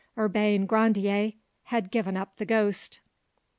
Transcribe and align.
Urbain 0.17 0.65
Grandier 0.65 1.33
had 1.65 1.91
given 1.91 2.17
up 2.17 2.37
the 2.37 2.45
ghost. 2.47 3.01